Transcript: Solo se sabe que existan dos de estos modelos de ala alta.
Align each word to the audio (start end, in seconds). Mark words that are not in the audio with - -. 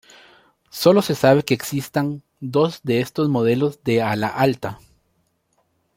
Solo 0.71 1.03
se 1.03 1.13
sabe 1.13 1.43
que 1.43 1.53
existan 1.53 2.23
dos 2.39 2.81
de 2.81 3.01
estos 3.01 3.29
modelos 3.29 3.83
de 3.83 4.01
ala 4.01 4.29
alta. 4.29 4.79